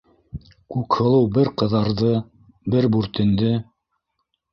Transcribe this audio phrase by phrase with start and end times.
[0.75, 2.13] -Күкһылыу бер ҡыҙарҙы,
[2.77, 3.53] бер бүртенде.